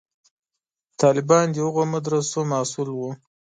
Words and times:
طالبان 1.01 1.45
د 1.51 1.55
هغو 1.65 1.83
مدرسو 1.93 2.39
محصول 2.51 2.87
وو. 2.93 3.09